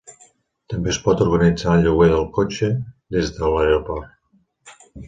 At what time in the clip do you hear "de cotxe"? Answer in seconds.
2.15-2.73